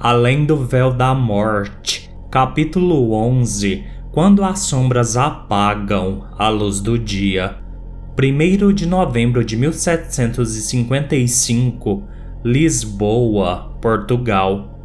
Além 0.00 0.44
do 0.44 0.56
Véu 0.56 0.92
da 0.92 1.12
Morte, 1.12 2.08
capítulo 2.30 3.14
11 3.14 3.82
Quando 4.12 4.44
as 4.44 4.60
sombras 4.60 5.16
apagam 5.16 6.24
a 6.38 6.48
luz 6.48 6.80
do 6.80 6.96
dia. 6.96 7.56
1 8.16 8.72
de 8.72 8.86
novembro 8.86 9.44
de 9.44 9.56
1755, 9.56 12.04
Lisboa, 12.44 13.76
Portugal. 13.82 14.78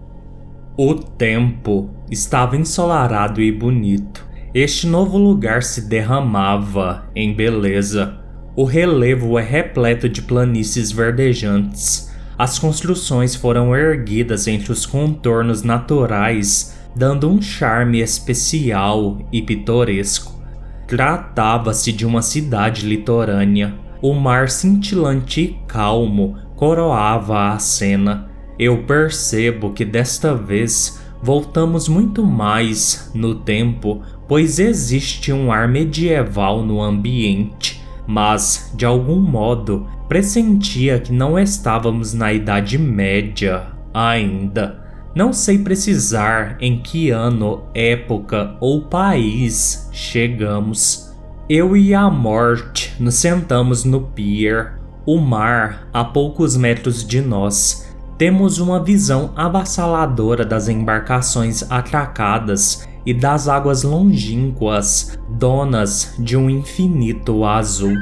O 0.75 0.95
tempo 0.95 1.91
estava 2.09 2.57
ensolarado 2.57 3.39
e 3.39 3.51
bonito. 3.51 4.25
Este 4.51 4.87
novo 4.87 5.19
lugar 5.19 5.61
se 5.61 5.87
derramava 5.87 7.07
em 7.15 7.35
beleza. 7.35 8.17
O 8.55 8.63
relevo 8.63 9.37
é 9.37 9.43
repleto 9.43 10.09
de 10.09 10.23
planícies 10.23 10.91
verdejantes. 10.91 12.11
As 12.37 12.57
construções 12.57 13.35
foram 13.35 13.75
erguidas 13.75 14.47
entre 14.47 14.71
os 14.71 14.85
contornos 14.85 15.63
naturais, 15.63 16.77
dando 16.95 17.29
um 17.29 17.41
charme 17.41 17.99
especial 17.99 19.19
e 19.31 19.41
pitoresco. 19.41 20.41
Tratava-se 20.87 21.91
de 21.91 22.05
uma 22.05 22.21
cidade 22.21 22.85
litorânea. 22.85 23.75
O 24.01 24.13
mar 24.13 24.49
cintilante 24.49 25.41
e 25.41 25.57
calmo 25.67 26.37
coroava 26.55 27.53
a 27.53 27.59
cena. 27.59 28.29
Eu 28.59 28.83
percebo 28.83 29.71
que 29.71 29.85
desta 29.85 30.35
vez 30.35 31.01
voltamos 31.21 31.87
muito 31.87 32.25
mais 32.25 33.09
no 33.15 33.35
tempo, 33.35 34.01
pois 34.27 34.59
existe 34.59 35.31
um 35.31 35.51
ar 35.51 35.69
medieval 35.69 36.65
no 36.65 36.81
ambiente, 36.81 37.72
mas 38.07 38.71
de 38.75 38.85
algum 38.85 39.19
modo 39.19 39.87
pressentia 40.07 40.99
que 40.99 41.11
não 41.11 41.37
estávamos 41.39 42.13
na 42.13 42.31
Idade 42.33 42.77
Média 42.77 43.67
ainda. 43.93 44.81
Não 45.15 45.31
sei 45.31 45.59
precisar 45.59 46.57
em 46.59 46.79
que 46.79 47.11
ano, 47.11 47.63
época 47.73 48.55
ou 48.59 48.81
país 48.81 49.89
chegamos. 49.91 51.13
Eu 51.47 51.77
e 51.77 51.93
a 51.93 52.09
morte 52.09 52.95
nos 52.99 53.15
sentamos 53.15 53.83
no 53.83 54.01
pier, 54.01 54.79
o 55.05 55.19
mar 55.19 55.87
a 55.93 56.03
poucos 56.03 56.55
metros 56.57 57.05
de 57.05 57.21
nós 57.21 57.93
temos 58.17 58.59
uma 58.59 58.81
visão 58.81 59.33
avassaladora 59.35 60.45
das 60.45 60.69
embarcações 60.69 61.69
atracadas 61.69 62.87
e 63.05 63.13
das 63.13 63.47
águas 63.47 63.83
longínquas, 63.83 65.19
donas 65.29 66.15
de 66.19 66.37
um 66.37 66.49
infinito 66.49 67.43
azul. 67.45 67.95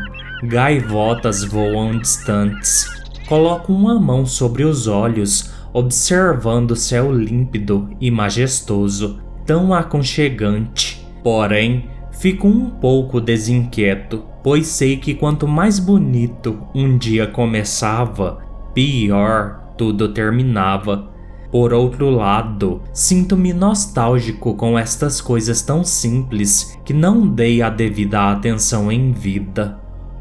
Gaivotas 0.44 1.44
voam 1.44 1.97
distantes. 1.99 2.88
Coloco 3.27 3.72
uma 3.72 3.99
mão 3.99 4.25
sobre 4.25 4.63
os 4.63 4.88
olhos, 4.88 5.52
observando 5.73 6.72
o 6.72 6.75
céu 6.75 7.11
límpido 7.13 7.89
e 7.99 8.11
majestoso, 8.11 9.19
tão 9.45 9.73
aconchegante. 9.73 11.05
Porém, 11.23 11.89
fico 12.11 12.47
um 12.47 12.69
pouco 12.69 13.22
desinquieto, 13.22 14.23
pois 14.44 14.67
sei 14.67 14.97
que 14.97 15.13
quanto 15.13 15.47
mais 15.47 15.79
bonito 15.79 16.59
um 16.73 16.97
dia 16.97 17.27
começava, 17.27 18.39
pior 18.73 19.61
tudo 19.77 20.09
terminava. 20.09 21.11
Por 21.52 21.73
outro 21.73 22.09
lado, 22.09 22.81
sinto-me 22.94 23.52
nostálgico 23.52 24.55
com 24.55 24.80
estas 24.80 25.19
coisas 25.19 25.61
tão 25.61 25.83
simples 25.83 26.80
que 26.85 26.94
não 26.94 27.27
dei 27.27 27.61
a 27.61 27.69
devida 27.69 28.31
atenção 28.31 28.89
em 28.89 29.11
vida. 29.11 29.77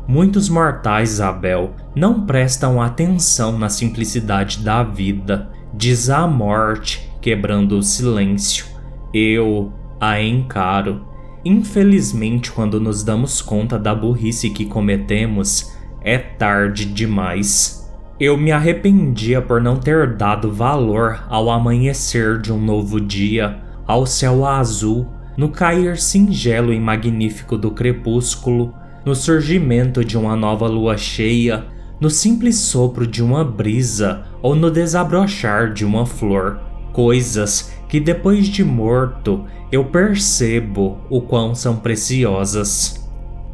Muitos 0.08 0.48
mortais, 0.48 1.20
Abel, 1.20 1.70
não 1.94 2.26
prestam 2.26 2.82
atenção 2.82 3.56
na 3.56 3.68
simplicidade 3.68 4.58
da 4.58 4.82
vida, 4.82 5.52
diz 5.72 6.10
a 6.10 6.26
morte, 6.26 7.08
quebrando 7.20 7.78
o 7.78 7.82
silêncio. 7.82 8.66
Eu 9.14 9.72
a 10.00 10.20
encaro. 10.20 11.06
Infelizmente, 11.44 12.50
quando 12.50 12.80
nos 12.80 13.04
damos 13.04 13.40
conta 13.40 13.78
da 13.78 13.94
burrice 13.94 14.50
que 14.50 14.66
cometemos, 14.66 15.72
é 16.00 16.18
tarde 16.18 16.86
demais. 16.86 17.79
Eu 18.20 18.36
me 18.36 18.52
arrependia 18.52 19.40
por 19.40 19.62
não 19.62 19.78
ter 19.78 20.14
dado 20.14 20.52
valor 20.52 21.24
ao 21.30 21.48
amanhecer 21.48 22.38
de 22.38 22.52
um 22.52 22.60
novo 22.60 23.00
dia, 23.00 23.58
ao 23.86 24.04
céu 24.04 24.44
azul, 24.44 25.08
no 25.38 25.48
cair 25.48 25.96
singelo 25.96 26.70
e 26.70 26.78
magnífico 26.78 27.56
do 27.56 27.70
crepúsculo, 27.70 28.74
no 29.06 29.14
surgimento 29.14 30.04
de 30.04 30.18
uma 30.18 30.36
nova 30.36 30.66
lua 30.66 30.98
cheia, 30.98 31.64
no 31.98 32.10
simples 32.10 32.56
sopro 32.56 33.06
de 33.06 33.22
uma 33.22 33.42
brisa 33.42 34.26
ou 34.42 34.54
no 34.54 34.70
desabrochar 34.70 35.72
de 35.72 35.86
uma 35.86 36.04
flor. 36.04 36.60
Coisas 36.92 37.74
que 37.88 37.98
depois 37.98 38.48
de 38.48 38.62
morto 38.62 39.46
eu 39.72 39.86
percebo 39.86 40.98
o 41.08 41.22
quão 41.22 41.54
são 41.54 41.76
preciosas. 41.76 42.99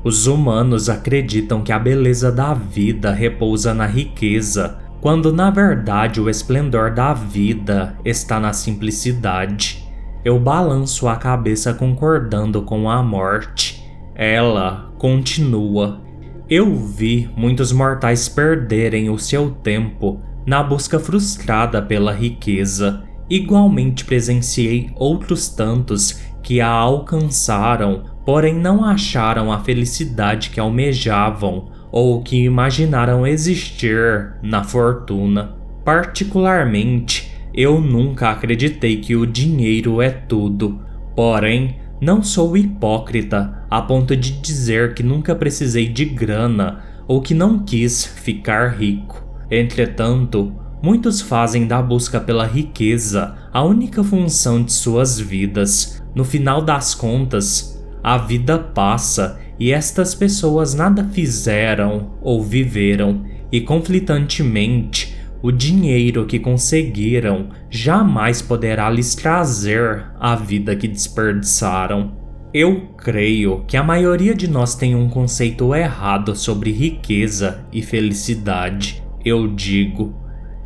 Os 0.07 0.29
humanos 0.29 0.89
acreditam 0.89 1.63
que 1.63 1.73
a 1.73 1.81
beleza 1.81 2.31
da 2.31 2.55
vida 2.55 3.11
repousa 3.11 3.75
na 3.75 3.87
riqueza, 3.87 4.79
quando 5.01 5.33
na 5.33 5.51
verdade 5.51 6.21
o 6.21 6.31
esplendor 6.31 6.95
da 6.95 7.13
vida 7.13 7.99
está 8.05 8.39
na 8.39 8.53
simplicidade. 8.53 9.85
Eu 10.25 10.39
balanço 10.39 11.09
a 11.09 11.17
cabeça 11.17 11.75
concordando 11.75 12.63
com 12.63 12.89
a 12.89 13.03
morte. 13.03 13.85
Ela 14.15 14.93
continua. 14.97 16.01
Eu 16.49 16.73
vi 16.77 17.29
muitos 17.37 17.73
mortais 17.73 18.29
perderem 18.29 19.11
o 19.11 19.19
seu 19.19 19.51
tempo 19.51 20.21
na 20.47 20.63
busca 20.63 21.01
frustrada 21.01 21.83
pela 21.83 22.13
riqueza. 22.13 23.03
Igualmente 23.29 24.05
presenciei 24.05 24.89
outros 24.95 25.49
tantos 25.49 26.21
que 26.45 26.61
a 26.61 26.69
alcançaram 26.69 28.16
porém 28.27 28.55
não 28.55 28.85
acharam 28.85 29.53
a 29.53 29.61
felicidade 29.61 30.51
que 30.51 30.59
almejavam 30.59 31.69
ou 31.93 32.21
que 32.21 32.45
imaginaram 32.45 33.25
existir 33.25 34.35
na 34.43 34.65
fortuna. 34.65 35.55
Particularmente, 35.85 37.33
eu 37.55 37.81
nunca 37.81 38.31
acreditei 38.31 38.97
que 38.97 39.15
o 39.15 39.25
dinheiro 39.25 40.03
é 40.03 40.11
tudo, 40.11 40.81
porém, 41.15 41.77
não 42.01 42.23
sou 42.23 42.57
hipócrita 42.57 43.65
a 43.71 43.81
ponto 43.81 44.17
de 44.17 44.33
dizer 44.33 44.95
que 44.95 45.03
nunca 45.05 45.35
precisei 45.35 45.89
de 45.89 46.05
grana 46.05 46.83
ou 47.07 47.23
que 47.23 47.33
não 47.33 47.61
quis 47.61 48.05
ficar 48.05 48.77
rico. 48.77 49.25
Entretanto, 49.49 50.53
muitos 50.83 51.21
fazem 51.21 51.67
da 51.67 51.81
busca 51.81 52.21
pela 52.21 52.45
riqueza 52.45 53.37
a 53.53 53.63
única 53.63 54.03
função 54.03 54.63
de 54.63 54.73
suas 54.73 55.19
vidas. 55.19 56.03
No 56.15 56.25
final 56.25 56.61
das 56.61 56.95
contas, 56.95 57.76
a 58.07 58.17
vida 58.19 58.57
passa 58.57 59.41
e 59.59 59.73
estas 59.73 60.15
pessoas 60.15 60.75
nada 60.75 61.03
fizeram 61.11 62.13
ou 62.23 62.41
viveram, 62.41 63.25
e 63.51 63.61
conflitantemente, 63.61 65.17
o 65.43 65.51
dinheiro 65.51 66.25
que 66.25 66.39
conseguiram 66.39 67.49
jamais 67.69 68.41
poderá 68.41 68.89
lhes 68.89 69.17
trazer 69.17 70.05
a 70.21 70.37
vida 70.37 70.77
que 70.77 70.87
desperdiçaram. 70.87 72.13
Eu 72.55 72.91
creio 72.97 73.65
que 73.67 73.77
a 73.77 73.83
maioria 73.83 74.37
de 74.37 74.47
nós 74.47 74.77
tem 74.77 74.95
um 74.95 75.09
conceito 75.09 75.75
errado 75.75 76.37
sobre 76.37 76.71
riqueza 76.71 77.67
e 77.73 77.83
felicidade. 77.83 79.03
Eu 79.25 79.49
digo, 79.49 80.15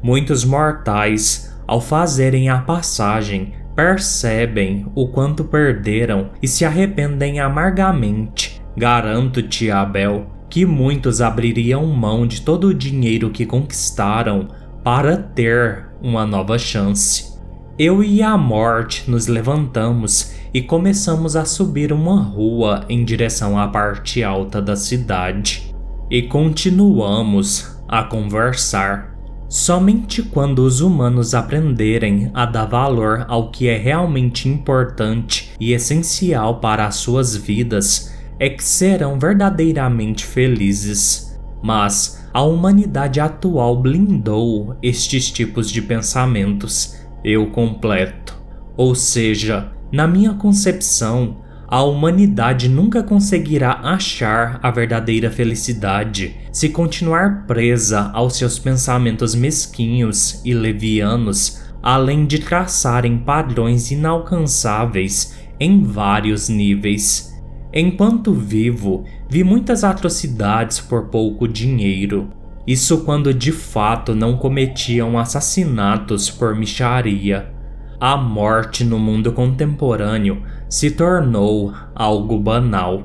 muitos 0.03 0.45
mortais, 0.45 1.59
ao 1.67 1.81
fazerem 1.81 2.51
a 2.51 2.59
passagem, 2.59 3.55
percebem 3.81 4.85
o 4.95 5.09
quanto 5.09 5.43
perderam 5.43 6.33
e 6.43 6.47
se 6.47 6.67
arrependem 6.67 7.41
amargamente. 7.41 8.61
Garanto-te, 8.77 9.71
Abel, 9.71 10.27
que 10.51 10.67
muitos 10.67 11.23
abririam 11.23 11.87
mão 11.87 12.27
de 12.27 12.43
todo 12.43 12.67
o 12.67 12.75
dinheiro 12.75 13.31
que 13.31 13.47
conquistaram 13.47 14.49
para 14.85 15.17
ter 15.17 15.87
uma 16.03 16.27
nova 16.27 16.59
chance. 16.59 17.41
Eu 17.79 18.05
e 18.05 18.23
a 18.23 18.37
morte 18.37 19.11
nos 19.11 19.27
levantamos 19.29 20.35
e 20.53 20.61
começamos 20.61 21.35
a 21.35 21.47
subir 21.47 21.91
uma 21.91 22.21
rua 22.21 22.85
em 22.87 23.03
direção 23.03 23.59
à 23.59 23.67
parte 23.67 24.23
alta 24.23 24.61
da 24.61 24.77
cidade. 24.77 25.75
E 26.11 26.21
continuamos 26.21 27.81
a 27.89 28.03
conversar. 28.03 29.10
Somente 29.51 30.23
quando 30.23 30.61
os 30.61 30.81
humanos 30.81 31.35
aprenderem 31.35 32.31
a 32.33 32.47
dar 32.47 32.67
valor 32.67 33.25
ao 33.27 33.51
que 33.51 33.67
é 33.67 33.77
realmente 33.77 34.49
importante 34.49 35.51
e 35.59 35.73
essencial 35.73 36.61
para 36.61 36.87
as 36.87 36.95
suas 36.95 37.35
vidas 37.35 38.15
é 38.39 38.49
que 38.49 38.63
serão 38.63 39.19
verdadeiramente 39.19 40.25
felizes. 40.25 41.37
Mas 41.61 42.25
a 42.33 42.43
humanidade 42.43 43.19
atual 43.19 43.77
blindou 43.77 44.77
estes 44.81 45.29
tipos 45.33 45.69
de 45.69 45.83
pensamentos. 45.83 46.95
Eu 47.25 47.51
completo. 47.51 48.41
Ou 48.77 48.95
seja, 48.95 49.73
na 49.91 50.07
minha 50.07 50.33
concepção, 50.35 51.39
a 51.71 51.85
humanidade 51.85 52.69
nunca 52.69 53.01
conseguirá 53.01 53.81
achar 53.85 54.59
a 54.61 54.71
verdadeira 54.73 55.31
felicidade 55.31 56.37
se 56.51 56.69
continuar 56.69 57.47
presa 57.47 58.11
aos 58.13 58.37
seus 58.37 58.59
pensamentos 58.59 59.37
mesquinhos 59.37 60.41
e 60.45 60.53
levianos 60.53 61.63
além 61.83 62.27
de 62.27 62.41
traçarem 62.41 63.19
padrões 63.19 63.91
inalcançáveis 63.91 65.39
em 65.59 65.83
vários 65.83 66.49
níveis. 66.49 67.33
Enquanto 67.73 68.35
vivo, 68.35 69.05
vi 69.29 69.45
muitas 69.45 69.85
atrocidades 69.85 70.81
por 70.81 71.07
pouco 71.07 71.47
dinheiro. 71.47 72.31
Isso 72.67 73.05
quando 73.05 73.33
de 73.33 73.53
fato 73.53 74.15
não 74.15 74.37
cometiam 74.37 75.19
assassinatos 75.19 76.29
por 76.29 76.55
micharia. 76.55 77.60
A 78.01 78.17
morte 78.17 78.83
no 78.83 78.99
mundo 78.99 79.31
contemporâneo 79.31 80.43
se 80.71 80.91
tornou 80.91 81.71
algo 81.95 82.39
banal. 82.39 83.03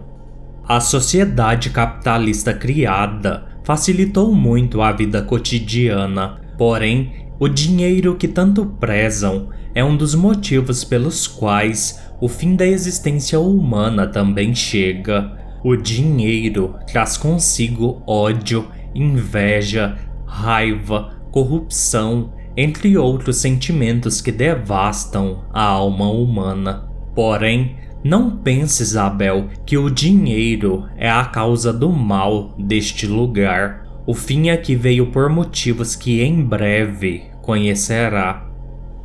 A 0.65 0.80
sociedade 0.80 1.69
capitalista 1.69 2.53
criada 2.53 3.45
facilitou 3.65 4.33
muito 4.33 4.81
a 4.81 4.94
vida 4.94 5.21
cotidiana, 5.21 6.39
porém 6.57 7.27
o 7.38 7.50
dinheiro 7.50 8.15
que 8.15 8.25
tanto 8.25 8.65
prezam 8.65 9.50
é 9.74 9.83
um 9.83 9.97
dos 9.97 10.15
motivos 10.15 10.86
pelos 10.86 11.27
quais 11.27 12.01
o 12.21 12.30
fim 12.30 12.56
da 12.56 12.65
existência 12.65 13.38
humana 13.38 14.07
também 14.07 14.56
chega. 14.56 15.38
O 15.62 15.75
dinheiro 15.75 16.74
traz 16.88 17.18
consigo 17.18 18.01
ódio, 18.07 18.69
inveja, 18.95 19.97
raiva, 20.25 21.18
corrupção, 21.31 22.31
entre 22.57 22.98
outros 22.98 23.38
sentimentos 23.38 24.22
que 24.22 24.31
devastam 24.31 25.46
a 25.54 25.63
alma 25.63 26.10
humana. 26.10 26.88
Porém, 27.13 27.78
não 28.04 28.38
pense, 28.38 28.84
Isabel, 28.84 29.50
que 29.66 29.78
o 29.78 29.90
dinheiro 29.90 30.86
é 30.96 31.10
a 31.10 31.25
causa 31.25 31.74
do 31.74 31.90
mal 31.90 32.56
deste 32.60 33.07
lugar. 33.07 33.84
O 34.06 34.13
fim 34.13 34.50
aqui 34.50 34.75
veio 34.75 35.07
por 35.07 35.30
motivos 35.30 35.96
que 35.96 36.22
em 36.22 36.44
breve 36.44 37.24
conhecerá. 37.42 38.48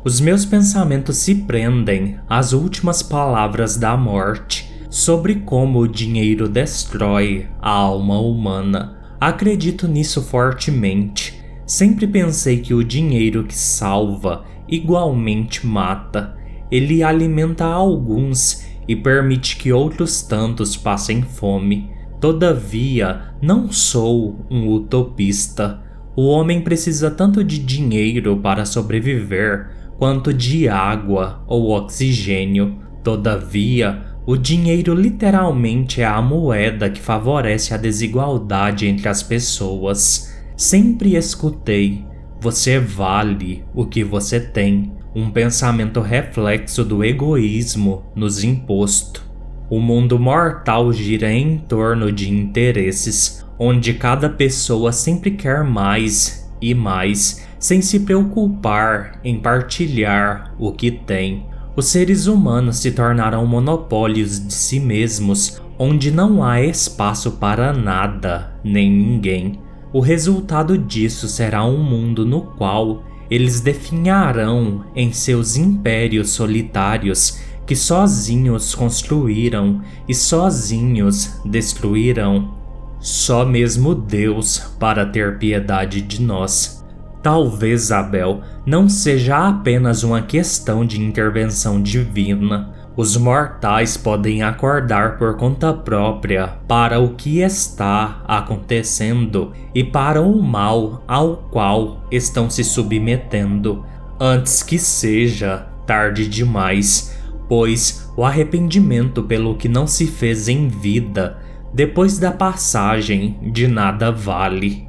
Os 0.03 0.19
meus 0.19 0.45
pensamentos 0.45 1.17
se 1.17 1.33
prendem 1.33 2.19
às 2.29 2.53
últimas 2.53 3.01
palavras 3.01 3.77
da 3.77 3.97
morte 3.97 4.71
sobre 4.89 5.35
como 5.35 5.79
o 5.79 5.87
dinheiro 5.87 6.49
destrói 6.49 7.47
a 7.61 7.71
alma 7.71 8.19
humana. 8.19 8.99
Acredito 9.19 9.87
nisso 9.87 10.21
fortemente. 10.21 11.40
Sempre 11.71 12.05
pensei 12.05 12.59
que 12.59 12.73
o 12.73 12.83
dinheiro 12.83 13.45
que 13.45 13.55
salva 13.55 14.43
igualmente 14.67 15.65
mata. 15.65 16.35
Ele 16.69 17.01
alimenta 17.01 17.63
alguns 17.63 18.67
e 18.85 18.93
permite 18.93 19.55
que 19.55 19.71
outros 19.71 20.21
tantos 20.21 20.75
passem 20.75 21.21
fome. 21.21 21.89
Todavia, 22.19 23.21
não 23.41 23.71
sou 23.71 24.45
um 24.51 24.67
utopista. 24.67 25.81
O 26.13 26.27
homem 26.27 26.59
precisa 26.59 27.09
tanto 27.09 27.41
de 27.41 27.57
dinheiro 27.57 28.35
para 28.43 28.65
sobreviver 28.65 29.69
quanto 29.97 30.33
de 30.33 30.67
água 30.67 31.41
ou 31.47 31.69
oxigênio. 31.69 32.79
Todavia, 33.01 34.07
o 34.25 34.35
dinheiro 34.35 34.93
literalmente 34.93 36.01
é 36.01 36.05
a 36.05 36.21
moeda 36.21 36.89
que 36.89 36.99
favorece 36.99 37.73
a 37.73 37.77
desigualdade 37.77 38.87
entre 38.87 39.07
as 39.07 39.23
pessoas. 39.23 40.40
Sempre 40.61 41.15
escutei: 41.15 42.05
você 42.39 42.77
vale 42.77 43.65
o 43.73 43.83
que 43.83 44.03
você 44.03 44.39
tem. 44.39 44.93
Um 45.15 45.31
pensamento 45.31 45.99
reflexo 46.01 46.85
do 46.85 47.03
egoísmo 47.03 48.03
nos 48.15 48.43
imposto. 48.43 49.23
O 49.71 49.79
mundo 49.79 50.19
mortal 50.19 50.93
gira 50.93 51.33
em 51.33 51.57
torno 51.57 52.11
de 52.11 52.29
interesses, 52.31 53.43
onde 53.57 53.95
cada 53.95 54.29
pessoa 54.29 54.91
sempre 54.91 55.31
quer 55.31 55.63
mais 55.63 56.47
e 56.61 56.75
mais, 56.75 57.43
sem 57.57 57.81
se 57.81 58.01
preocupar 58.01 59.19
em 59.23 59.39
partilhar 59.39 60.53
o 60.59 60.71
que 60.71 60.91
tem. 60.91 61.43
Os 61.75 61.87
seres 61.87 62.27
humanos 62.27 62.77
se 62.77 62.91
tornarão 62.91 63.47
monopólios 63.47 64.39
de 64.39 64.53
si 64.53 64.79
mesmos, 64.79 65.59
onde 65.79 66.11
não 66.11 66.43
há 66.43 66.61
espaço 66.61 67.31
para 67.31 67.73
nada 67.73 68.53
nem 68.63 68.91
ninguém. 68.91 69.59
O 69.93 69.99
resultado 69.99 70.77
disso 70.77 71.27
será 71.27 71.65
um 71.65 71.83
mundo 71.83 72.25
no 72.25 72.41
qual 72.41 73.03
eles 73.29 73.59
definharão 73.59 74.85
em 74.95 75.11
seus 75.11 75.55
impérios 75.55 76.31
solitários 76.31 77.39
que 77.65 77.75
sozinhos 77.75 78.73
construíram 78.75 79.81
e 80.07 80.13
sozinhos 80.13 81.39
destruirão. 81.45 82.53
Só 82.99 83.45
mesmo 83.45 83.95
Deus 83.95 84.59
para 84.79 85.05
ter 85.05 85.37
piedade 85.37 86.01
de 86.01 86.21
nós. 86.21 86.83
Talvez 87.21 87.91
Abel 87.91 88.41
não 88.65 88.89
seja 88.89 89.47
apenas 89.47 90.03
uma 90.03 90.21
questão 90.21 90.85
de 90.85 90.99
intervenção 91.01 91.81
divina. 91.81 92.73
Os 93.01 93.17
mortais 93.17 93.97
podem 93.97 94.43
acordar 94.43 95.17
por 95.17 95.35
conta 95.35 95.73
própria 95.73 96.49
para 96.67 96.99
o 96.99 97.15
que 97.15 97.39
está 97.39 98.23
acontecendo 98.27 99.53
e 99.73 99.83
para 99.83 100.21
o 100.21 100.39
mal 100.39 101.03
ao 101.07 101.37
qual 101.49 102.05
estão 102.11 102.47
se 102.47 102.63
submetendo, 102.63 103.83
antes 104.19 104.61
que 104.61 104.77
seja 104.77 105.65
tarde 105.87 106.27
demais 106.27 107.19
pois 107.49 108.07
o 108.15 108.23
arrependimento 108.23 109.23
pelo 109.23 109.55
que 109.55 109.67
não 109.67 109.87
se 109.87 110.05
fez 110.05 110.47
em 110.47 110.67
vida, 110.67 111.39
depois 111.73 112.19
da 112.19 112.31
passagem, 112.31 113.39
de 113.51 113.67
nada 113.67 114.11
vale. 114.11 114.87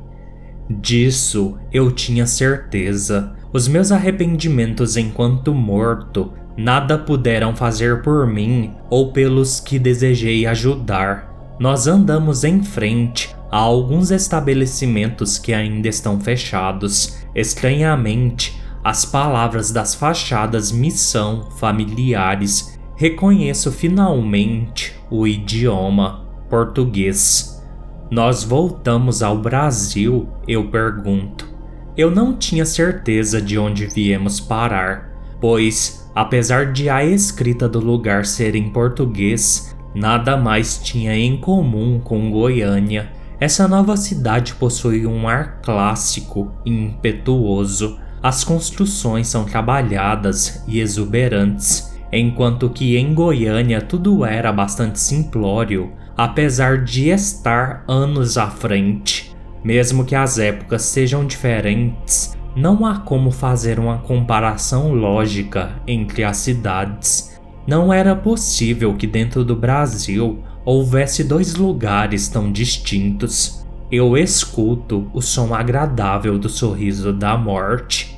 Disso 0.69 1.57
eu 1.73 1.91
tinha 1.91 2.27
certeza. 2.27 3.35
Os 3.55 3.67
meus 3.69 3.91
arrependimentos 3.91 4.99
enquanto 4.99 5.55
morto 5.55 6.35
nada 6.57 6.99
puderam 6.99 7.55
fazer 7.55 8.03
por 8.03 8.27
mim 8.27 8.75
ou 8.91 9.13
pelos 9.13 9.61
que 9.61 9.79
desejei 9.79 10.47
ajudar. 10.47 11.31
Nós 11.59 11.87
andamos 11.87 12.45
em 12.45 12.63
frente 12.63 13.35
a 13.51 13.59
alguns 13.59 14.11
estabelecimentos 14.11 15.39
que 15.39 15.53
ainda 15.53 15.89
estão 15.89 16.19
fechados. 16.19 17.19
Estranhamente, 17.35 18.61
as 18.83 19.05
palavras 19.05 19.71
das 19.71 19.95
fachadas 19.95 20.73
me 20.73 20.91
são 20.91 21.51
familiares. 21.53 22.79
Reconheço 22.97 23.71
finalmente 23.71 24.95
o 25.11 25.27
idioma 25.27 26.27
português. 26.49 27.63
Nós 28.11 28.43
voltamos 28.43 29.23
ao 29.23 29.39
Brasil, 29.39 30.29
eu 30.49 30.69
pergunto. 30.69 31.49
Eu 31.97 32.11
não 32.11 32.37
tinha 32.37 32.65
certeza 32.65 33.41
de 33.41 33.59
onde 33.59 33.87
viemos 33.87 34.41
parar, 34.41 35.12
pois, 35.43 36.09
apesar 36.15 36.73
de 36.73 36.89
a 36.89 37.05
escrita 37.05 37.69
do 37.69 37.81
lugar 37.81 38.25
ser 38.25 38.55
em 38.55 38.71
português, 38.71 39.77
nada 39.95 40.37
mais 40.37 40.79
tinha 40.79 41.15
em 41.15 41.37
comum 41.37 42.01
com 42.01 42.31
Goiânia. 42.31 43.11
Essa 43.41 43.67
nova 43.67 43.97
cidade 43.97 44.55
possui 44.55 45.05
um 45.05 45.27
ar 45.29 45.61
clássico 45.61 46.53
e 46.65 46.71
impetuoso 46.71 47.99
as 48.23 48.45
construções 48.45 49.27
são 49.27 49.45
trabalhadas 49.45 50.63
e 50.69 50.79
exuberantes, 50.79 51.93
enquanto 52.13 52.71
que 52.71 52.97
em 52.97 53.13
Goiânia 53.13 53.81
tudo 53.81 54.25
era 54.25 54.53
bastante 54.53 55.01
simplório, 55.01 55.91
apesar 56.17 56.85
de 56.85 57.09
estar 57.09 57.85
anos 57.89 58.39
à 58.39 58.49
frente. 58.49 59.35
Mesmo 59.65 60.05
que 60.05 60.15
as 60.15 60.39
épocas 60.39 60.83
sejam 60.83 61.27
diferentes, 61.27 62.33
não 62.55 62.85
há 62.87 62.99
como 62.99 63.31
fazer 63.31 63.79
uma 63.79 63.99
comparação 63.99 64.93
lógica 64.93 65.73
entre 65.87 66.25
as 66.25 66.39
cidades. 66.39 67.41
Não 67.67 67.93
era 67.93 68.15
possível 68.15 68.95
que 68.95 69.07
dentro 69.07 69.45
do 69.45 69.57
Brasil 69.57 70.41
houvesse 70.65 71.25
dois 71.25 71.55
lugares 71.55 72.29
tão 72.29 72.51
distintos. 72.51 73.67
Eu 73.91 74.17
escuto 74.17 75.11
o 75.13 75.21
som 75.21 75.55
agradável 75.55 76.39
do 76.39 76.49
sorriso 76.49 77.13
da 77.13 77.37
morte 77.37 78.13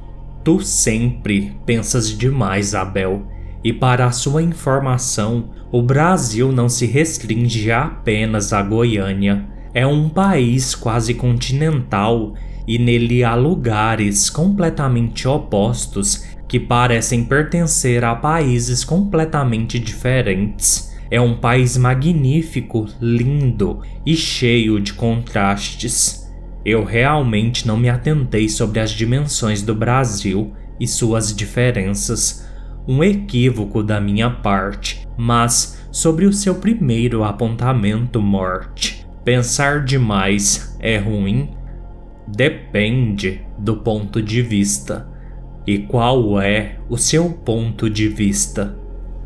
Tu 0.44 0.60
sempre 0.60 1.56
pensas 1.64 2.10
demais, 2.10 2.74
Abel. 2.74 3.22
E 3.64 3.72
para 3.72 4.12
sua 4.12 4.42
informação, 4.42 5.48
o 5.72 5.80
Brasil 5.80 6.52
não 6.52 6.68
se 6.68 6.84
restringe 6.84 7.72
apenas 7.72 8.52
a 8.52 8.60
Goiânia. 8.60 9.46
É 9.72 9.86
um 9.86 10.10
país 10.10 10.74
quase 10.74 11.14
continental 11.14 12.34
e 12.66 12.78
nele 12.78 13.22
há 13.22 13.34
lugares 13.34 14.30
completamente 14.30 15.28
opostos 15.28 16.24
que 16.48 16.60
parecem 16.60 17.24
pertencer 17.24 18.04
a 18.04 18.14
países 18.14 18.84
completamente 18.84 19.78
diferentes. 19.78 20.94
É 21.10 21.20
um 21.20 21.36
país 21.36 21.76
magnífico, 21.76 22.86
lindo 23.00 23.80
e 24.04 24.16
cheio 24.16 24.80
de 24.80 24.92
contrastes. 24.92 26.32
Eu 26.64 26.84
realmente 26.84 27.66
não 27.66 27.76
me 27.76 27.88
atentei 27.88 28.48
sobre 28.48 28.80
as 28.80 28.90
dimensões 28.90 29.62
do 29.62 29.74
Brasil 29.74 30.52
e 30.80 30.88
suas 30.88 31.34
diferenças, 31.34 32.48
um 32.86 33.02
equívoco 33.02 33.82
da 33.82 34.00
minha 34.00 34.30
parte, 34.30 35.06
mas 35.16 35.86
sobre 35.90 36.26
o 36.26 36.32
seu 36.32 36.56
primeiro 36.56 37.22
apontamento, 37.22 38.20
morte. 38.20 39.06
Pensar 39.24 39.84
demais 39.84 40.76
é 40.80 40.98
ruim? 40.98 41.50
Depende 42.26 43.42
do 43.58 43.76
ponto 43.76 44.22
de 44.22 44.40
vista. 44.42 45.08
E 45.66 45.78
qual 45.78 46.40
é 46.40 46.76
o 46.88 46.96
seu 46.96 47.30
ponto 47.30 47.88
de 47.88 48.08
vista? 48.08 48.76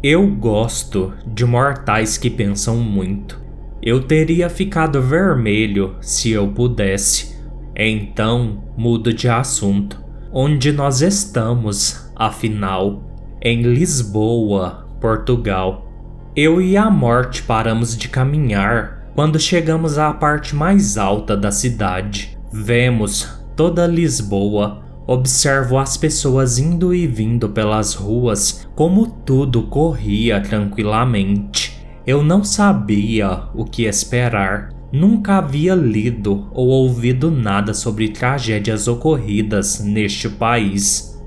Eu 0.03 0.27
gosto 0.29 1.13
de 1.27 1.45
mortais 1.45 2.17
que 2.17 2.31
pensam 2.31 2.77
muito. 2.77 3.41
Eu 3.83 4.03
teria 4.03 4.49
ficado 4.49 5.03
vermelho 5.03 5.97
se 6.01 6.31
eu 6.31 6.49
pudesse. 6.49 7.37
Então, 7.75 8.65
mudo 8.77 9.13
de 9.13 9.29
assunto. 9.29 10.01
Onde 10.33 10.73
nós 10.73 11.01
estamos, 11.01 12.13
afinal? 12.15 13.03
Em 13.43 13.63
Lisboa, 13.63 14.89
Portugal. 15.01 15.91
Eu 16.37 16.61
e 16.61 16.77
a 16.77 16.89
morte 16.89 17.43
paramos 17.43 17.97
de 17.97 18.09
caminhar 18.09 19.11
quando 19.15 19.41
chegamos 19.41 19.99
à 19.99 20.13
parte 20.13 20.55
mais 20.55 20.97
alta 20.97 21.37
da 21.37 21.51
cidade. 21.51 22.38
Vemos 22.53 23.29
toda 23.57 23.87
Lisboa 23.87 24.89
Observo 25.11 25.79
as 25.79 25.97
pessoas 25.97 26.59
indo 26.59 26.95
e 26.95 27.07
vindo 27.07 27.49
pelas 27.49 27.95
ruas 27.95 28.69
como 28.75 29.07
tudo 29.07 29.63
corria 29.63 30.39
tranquilamente. 30.39 31.83
Eu 32.07 32.23
não 32.23 32.45
sabia 32.45 33.45
o 33.55 33.65
que 33.65 33.85
esperar. 33.85 34.69
Nunca 34.93 35.39
havia 35.39 35.75
lido 35.75 36.47
ou 36.53 36.69
ouvido 36.69 37.31
nada 37.31 37.73
sobre 37.73 38.11
tragédias 38.11 38.87
ocorridas 38.87 39.81
neste 39.83 40.29
país. 40.29 41.19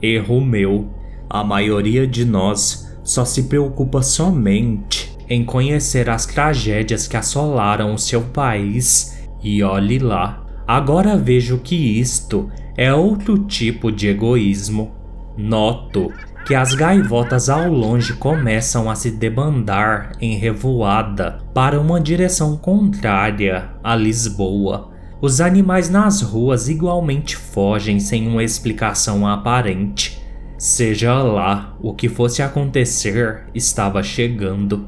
Erro 0.00 0.40
meu. 0.40 0.88
A 1.28 1.44
maioria 1.44 2.06
de 2.06 2.24
nós 2.24 2.90
só 3.04 3.26
se 3.26 3.42
preocupa 3.42 4.00
somente 4.00 5.14
em 5.28 5.44
conhecer 5.44 6.08
as 6.08 6.24
tragédias 6.24 7.06
que 7.06 7.18
assolaram 7.18 7.92
o 7.92 7.98
seu 7.98 8.22
país 8.22 9.28
e 9.42 9.62
olhe 9.62 9.98
lá. 9.98 10.45
Agora 10.66 11.16
vejo 11.16 11.58
que 11.58 11.76
isto 11.76 12.50
é 12.76 12.92
outro 12.92 13.38
tipo 13.38 13.92
de 13.92 14.08
egoísmo. 14.08 14.92
Noto 15.36 16.12
que 16.46 16.54
as 16.54 16.74
gaivotas 16.74 17.48
ao 17.48 17.68
longe 17.68 18.12
começam 18.14 18.88
a 18.88 18.94
se 18.94 19.10
debandar 19.10 20.12
em 20.20 20.36
revoada 20.36 21.38
para 21.52 21.80
uma 21.80 22.00
direção 22.00 22.56
contrária 22.56 23.70
a 23.82 23.96
Lisboa. 23.96 24.90
Os 25.20 25.40
animais 25.40 25.90
nas 25.90 26.22
ruas 26.22 26.68
igualmente 26.68 27.36
fogem 27.36 27.98
sem 27.98 28.28
uma 28.28 28.44
explicação 28.44 29.26
aparente. 29.26 30.22
Seja 30.56 31.20
lá 31.20 31.76
o 31.80 31.92
que 31.92 32.08
fosse 32.08 32.42
acontecer, 32.42 33.46
estava 33.54 34.02
chegando. 34.02 34.86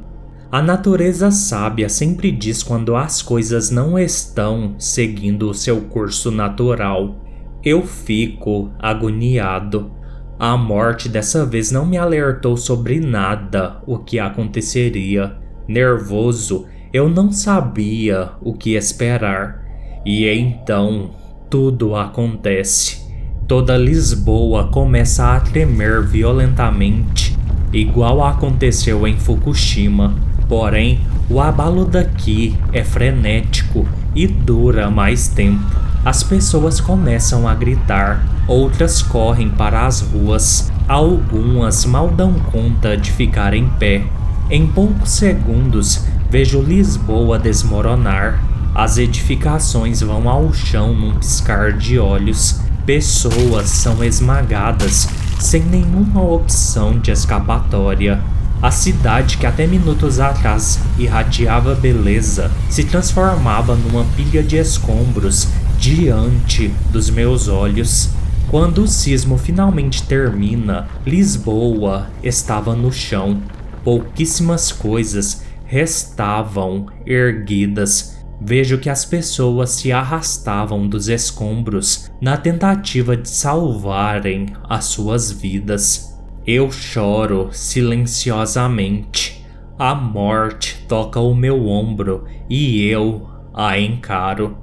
A 0.50 0.62
natureza 0.62 1.30
sábia 1.30 1.90
sempre 1.90 2.32
diz 2.32 2.62
quando 2.62 2.96
as 2.96 3.20
coisas 3.20 3.70
não 3.70 3.98
estão 3.98 4.76
seguindo 4.78 5.50
o 5.50 5.52
seu 5.52 5.82
curso 5.82 6.30
natural. 6.30 7.16
Eu 7.62 7.82
fico 7.82 8.70
agoniado. 8.78 9.90
A 10.38 10.56
morte 10.56 11.06
dessa 11.06 11.44
vez 11.44 11.70
não 11.70 11.84
me 11.84 11.98
alertou 11.98 12.56
sobre 12.56 12.98
nada 12.98 13.82
o 13.86 13.98
que 13.98 14.18
aconteceria. 14.18 15.36
Nervoso, 15.68 16.64
eu 16.94 17.10
não 17.10 17.30
sabia 17.30 18.30
o 18.40 18.54
que 18.54 18.74
esperar. 18.74 19.62
E 20.02 20.26
então 20.26 21.10
tudo 21.50 21.94
acontece. 21.94 23.06
Toda 23.46 23.76
Lisboa 23.76 24.68
começa 24.68 25.36
a 25.36 25.40
tremer 25.40 26.02
violentamente, 26.06 27.36
igual 27.70 28.24
aconteceu 28.24 29.06
em 29.06 29.18
Fukushima. 29.18 30.27
Porém, 30.48 31.00
o 31.28 31.40
abalo 31.40 31.84
daqui 31.84 32.56
é 32.72 32.82
frenético 32.82 33.86
e 34.14 34.26
dura 34.26 34.90
mais 34.90 35.28
tempo. 35.28 35.64
As 36.04 36.22
pessoas 36.22 36.80
começam 36.80 37.46
a 37.46 37.54
gritar, 37.54 38.24
outras 38.46 39.02
correm 39.02 39.50
para 39.50 39.86
as 39.86 40.00
ruas, 40.00 40.72
algumas 40.88 41.84
mal 41.84 42.08
dão 42.08 42.32
conta 42.34 42.96
de 42.96 43.12
ficar 43.12 43.52
em 43.52 43.68
pé. 43.68 44.04
Em 44.50 44.66
poucos 44.66 45.10
segundos, 45.10 46.06
vejo 46.30 46.62
Lisboa 46.62 47.38
desmoronar. 47.38 48.42
As 48.74 48.96
edificações 48.96 50.00
vão 50.00 50.28
ao 50.28 50.50
chão 50.54 50.94
num 50.94 51.16
piscar 51.16 51.72
de 51.72 51.98
olhos. 51.98 52.60
Pessoas 52.86 53.68
são 53.68 54.02
esmagadas 54.02 55.08
sem 55.38 55.62
nenhuma 55.62 56.22
opção 56.22 56.98
de 56.98 57.10
escapatória. 57.10 58.18
A 58.60 58.72
cidade 58.72 59.38
que 59.38 59.46
até 59.46 59.68
minutos 59.68 60.18
atrás 60.18 60.80
irradiava 60.98 61.76
beleza 61.76 62.50
se 62.68 62.82
transformava 62.82 63.76
numa 63.76 64.04
pilha 64.16 64.42
de 64.42 64.56
escombros 64.56 65.46
diante 65.78 66.68
dos 66.90 67.08
meus 67.08 67.46
olhos. 67.46 68.10
Quando 68.50 68.82
o 68.82 68.88
sismo 68.88 69.38
finalmente 69.38 70.02
termina, 70.02 70.88
Lisboa 71.06 72.08
estava 72.20 72.74
no 72.74 72.90
chão. 72.90 73.40
Pouquíssimas 73.84 74.72
coisas 74.72 75.44
restavam 75.64 76.86
erguidas. 77.06 78.16
Vejo 78.40 78.78
que 78.78 78.90
as 78.90 79.04
pessoas 79.04 79.70
se 79.70 79.92
arrastavam 79.92 80.88
dos 80.88 81.08
escombros 81.08 82.10
na 82.20 82.36
tentativa 82.36 83.16
de 83.16 83.28
salvarem 83.28 84.52
as 84.68 84.86
suas 84.86 85.30
vidas. 85.30 86.07
Eu 86.50 86.72
choro 86.72 87.50
silenciosamente. 87.52 89.44
A 89.78 89.94
morte 89.94 90.82
toca 90.88 91.20
o 91.20 91.34
meu 91.34 91.66
ombro 91.66 92.24
e 92.48 92.86
eu 92.86 93.28
a 93.52 93.78
encaro. 93.78 94.56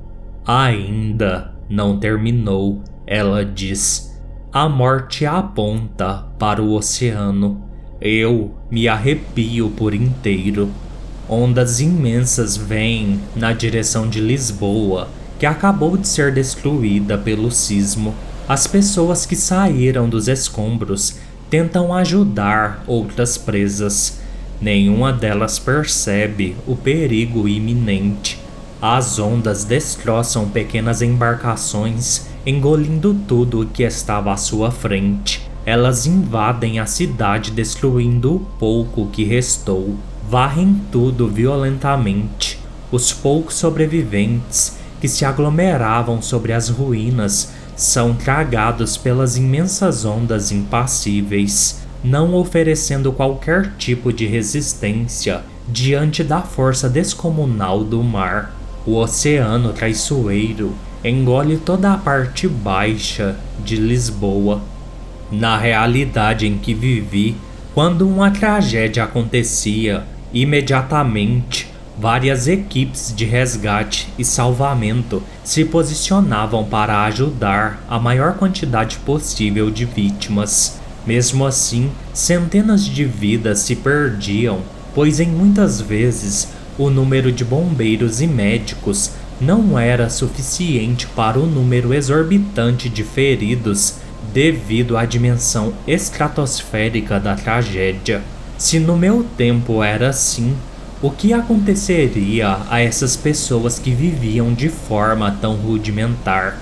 Ainda 0.43 1.53
não 1.69 1.99
terminou, 1.99 2.81
ela 3.05 3.45
diz. 3.45 4.19
A 4.51 4.67
morte 4.67 5.27
aponta 5.27 6.25
para 6.39 6.59
o 6.59 6.73
oceano. 6.73 7.63
Eu 8.01 8.55
me 8.71 8.87
arrepio 8.87 9.69
por 9.69 9.93
inteiro. 9.93 10.71
Ondas 11.29 11.79
imensas 11.79 12.57
vêm 12.57 13.19
na 13.35 13.53
direção 13.53 14.09
de 14.09 14.19
Lisboa, 14.19 15.07
que 15.37 15.45
acabou 15.45 15.95
de 15.95 16.07
ser 16.07 16.33
destruída 16.33 17.15
pelo 17.15 17.51
sismo. 17.51 18.15
As 18.47 18.65
pessoas 18.65 19.23
que 19.23 19.35
saíram 19.35 20.09
dos 20.09 20.27
escombros 20.27 21.19
tentam 21.55 21.93
ajudar 21.93 22.83
outras 22.85 23.37
presas. 23.37 24.19
Nenhuma 24.59 25.13
delas 25.13 25.57
percebe 25.57 26.53
o 26.67 26.75
perigo 26.75 27.47
iminente. 27.47 28.37
As 28.81 29.19
ondas 29.19 29.63
destroçam 29.63 30.49
pequenas 30.49 31.01
embarcações, 31.01 32.27
engolindo 32.45 33.13
tudo 33.25 33.61
o 33.61 33.65
que 33.65 33.83
estava 33.83 34.33
à 34.33 34.35
sua 34.35 34.69
frente. 34.69 35.49
Elas 35.65 36.05
invadem 36.05 36.77
a 36.77 36.85
cidade, 36.85 37.51
destruindo 37.51 38.35
o 38.35 38.39
pouco 38.59 39.07
que 39.07 39.23
restou. 39.23 39.95
Varrem 40.29 40.81
tudo 40.91 41.25
violentamente. 41.29 42.59
Os 42.91 43.13
poucos 43.13 43.55
sobreviventes 43.55 44.77
que 44.99 45.07
se 45.07 45.23
aglomeravam 45.23 46.21
sobre 46.21 46.51
as 46.51 46.67
ruínas 46.67 47.53
são 47.75 48.13
tragados 48.13 48.95
pelas 48.95 49.37
imensas 49.37 50.05
ondas 50.05 50.51
impassíveis, 50.51 51.81
não 52.03 52.33
oferecendo 52.35 53.11
qualquer 53.11 53.73
tipo 53.77 54.13
de 54.13 54.25
resistência 54.25 55.41
diante 55.67 56.23
da 56.23 56.41
força 56.41 56.89
descomunal 56.89 57.83
do 57.83 58.01
mar. 58.03 58.55
O 58.85 58.95
oceano 58.95 59.73
traiçoeiro 59.73 60.73
engole 61.03 61.57
toda 61.57 61.93
a 61.93 61.97
parte 61.97 62.47
baixa 62.47 63.35
de 63.63 63.75
Lisboa. 63.75 64.61
Na 65.31 65.57
realidade 65.57 66.47
em 66.47 66.57
que 66.57 66.73
vivi, 66.73 67.35
quando 67.73 68.07
uma 68.07 68.31
tragédia 68.31 69.03
acontecia, 69.03 70.03
imediatamente 70.31 71.74
várias 71.97 72.47
equipes 72.47 73.13
de 73.15 73.25
resgate 73.25 74.07
e 74.17 74.25
salvamento 74.25 75.23
se 75.43 75.63
posicionavam 75.63 76.65
para 76.65 77.03
ajudar 77.05 77.83
a 77.87 77.99
maior 77.99 78.33
quantidade 78.33 78.97
possível 78.97 79.71
de 79.71 79.85
vítimas. 79.85 80.79
Mesmo 81.05 81.45
assim, 81.45 81.91
centenas 82.13 82.85
de 82.85 83.05
vidas 83.05 83.59
se 83.59 83.75
perdiam, 83.75 84.59
pois 84.93 85.19
em 85.19 85.27
muitas 85.27 85.79
vezes 85.79 86.49
o 86.77 86.89
número 86.89 87.31
de 87.31 87.45
bombeiros 87.45 88.21
e 88.21 88.27
médicos 88.27 89.11
não 89.39 89.77
era 89.77 90.09
suficiente 90.09 91.07
para 91.07 91.39
o 91.39 91.45
número 91.45 91.93
exorbitante 91.93 92.89
de 92.89 93.03
feridos 93.03 93.95
devido 94.33 94.97
à 94.97 95.05
dimensão 95.05 95.73
estratosférica 95.87 97.19
da 97.19 97.35
tragédia. 97.35 98.21
Se 98.57 98.79
no 98.79 98.97
meu 98.97 99.25
tempo 99.37 99.83
era 99.83 100.09
assim, 100.09 100.55
o 101.01 101.11
que 101.11 101.33
aconteceria 101.33 102.57
a 102.69 102.79
essas 102.79 103.15
pessoas 103.15 103.77
que 103.77 103.91
viviam 103.91 104.53
de 104.53 104.69
forma 104.69 105.37
tão 105.41 105.55
rudimentar? 105.55 106.57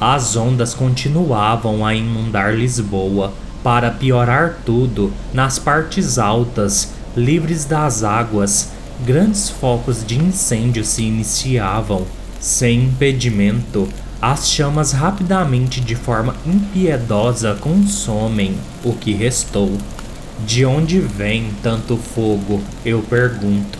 As 0.00 0.36
ondas 0.36 0.74
continuavam 0.74 1.84
a 1.84 1.94
inundar 1.94 2.54
Lisboa. 2.54 3.32
Para 3.62 3.90
piorar 3.90 4.56
tudo, 4.64 5.12
nas 5.32 5.58
partes 5.58 6.18
altas, 6.18 6.92
livres 7.16 7.64
das 7.64 8.02
águas, 8.02 8.70
grandes 9.04 9.48
focos 9.48 10.04
de 10.04 10.18
incêndio 10.18 10.84
se 10.84 11.02
iniciavam. 11.04 12.06
Sem 12.40 12.84
impedimento, 12.84 13.88
As 14.20 14.48
chamas 14.48 14.92
rapidamente, 14.92 15.82
de 15.82 15.94
forma 15.94 16.34
impiedosa, 16.46 17.58
consomem 17.60 18.56
o 18.82 18.94
que 18.94 19.12
restou. 19.12 19.70
De 20.40 20.66
onde 20.66 20.98
vem 20.98 21.50
tanto 21.62 21.96
fogo? 21.96 22.60
Eu 22.84 23.00
pergunto. 23.02 23.78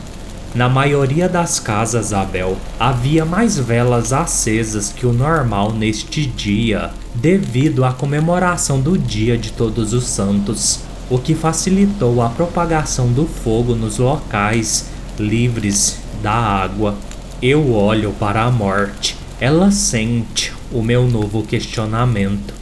Na 0.54 0.68
maioria 0.68 1.28
das 1.28 1.58
casas, 1.58 2.12
Abel, 2.12 2.56
havia 2.78 3.24
mais 3.24 3.58
velas 3.58 4.12
acesas 4.12 4.92
que 4.92 5.04
o 5.04 5.12
normal 5.12 5.72
neste 5.72 6.24
dia, 6.24 6.92
devido 7.12 7.84
à 7.84 7.92
comemoração 7.92 8.80
do 8.80 8.96
Dia 8.96 9.36
de 9.36 9.50
Todos 9.50 9.92
os 9.92 10.04
Santos, 10.04 10.80
o 11.10 11.18
que 11.18 11.34
facilitou 11.34 12.22
a 12.22 12.28
propagação 12.28 13.12
do 13.12 13.26
fogo 13.26 13.74
nos 13.74 13.98
locais 13.98 14.90
livres 15.18 15.98
da 16.22 16.32
água. 16.32 16.94
Eu 17.42 17.72
olho 17.72 18.12
para 18.12 18.44
a 18.44 18.50
morte. 18.50 19.16
Ela 19.40 19.72
sente 19.72 20.52
o 20.70 20.82
meu 20.82 21.04
novo 21.06 21.42
questionamento. 21.42 22.54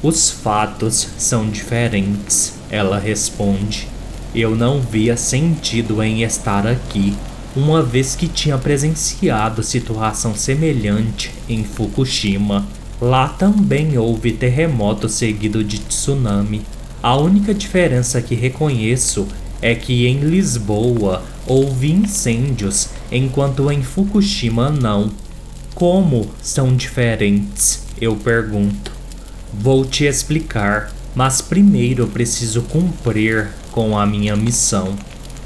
Os 0.00 0.30
fatos 0.30 1.08
são 1.18 1.50
diferentes, 1.50 2.54
ela 2.70 3.00
responde. 3.00 3.88
Eu 4.32 4.54
não 4.54 4.80
via 4.80 5.16
sentido 5.16 6.00
em 6.00 6.22
estar 6.22 6.68
aqui 6.68 7.16
uma 7.56 7.82
vez 7.82 8.14
que 8.14 8.28
tinha 8.28 8.56
presenciado 8.56 9.60
situação 9.60 10.36
semelhante 10.36 11.32
em 11.48 11.64
Fukushima. 11.64 12.64
Lá 13.00 13.26
também 13.28 13.98
houve 13.98 14.30
terremoto 14.30 15.08
seguido 15.08 15.64
de 15.64 15.80
tsunami. 15.80 16.62
A 17.02 17.16
única 17.16 17.52
diferença 17.52 18.22
que 18.22 18.36
reconheço 18.36 19.26
é 19.60 19.74
que 19.74 20.06
em 20.06 20.20
Lisboa 20.20 21.24
houve 21.44 21.90
incêndios, 21.90 22.90
enquanto 23.10 23.68
em 23.68 23.82
Fukushima 23.82 24.70
não. 24.70 25.10
Como 25.74 26.30
são 26.40 26.76
diferentes? 26.76 27.82
Eu 28.00 28.14
pergunto. 28.14 28.97
Vou 29.52 29.84
te 29.84 30.04
explicar, 30.04 30.92
mas 31.14 31.40
primeiro 31.40 32.06
preciso 32.06 32.62
cumprir 32.62 33.48
com 33.72 33.98
a 33.98 34.06
minha 34.06 34.36
missão. 34.36 34.94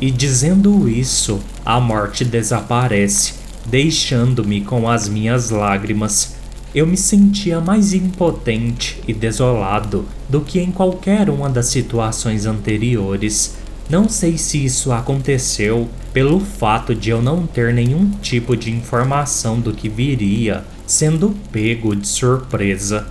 E 0.00 0.10
dizendo 0.10 0.88
isso, 0.88 1.40
a 1.64 1.78
morte 1.78 2.24
desaparece, 2.24 3.34
deixando-me 3.64 4.60
com 4.62 4.88
as 4.88 5.08
minhas 5.08 5.50
lágrimas. 5.50 6.34
Eu 6.74 6.86
me 6.86 6.96
sentia 6.96 7.60
mais 7.60 7.92
impotente 7.92 9.00
e 9.06 9.14
desolado 9.14 10.06
do 10.28 10.40
que 10.40 10.58
em 10.58 10.72
qualquer 10.72 11.30
uma 11.30 11.48
das 11.48 11.66
situações 11.66 12.44
anteriores. 12.46 13.54
Não 13.88 14.08
sei 14.08 14.36
se 14.36 14.64
isso 14.64 14.90
aconteceu 14.90 15.88
pelo 16.12 16.40
fato 16.40 16.94
de 16.94 17.10
eu 17.10 17.22
não 17.22 17.46
ter 17.46 17.72
nenhum 17.72 18.10
tipo 18.22 18.56
de 18.56 18.70
informação 18.70 19.60
do 19.60 19.72
que 19.72 19.88
viria, 19.88 20.64
sendo 20.86 21.36
pego 21.52 21.94
de 21.94 22.08
surpresa. 22.08 23.06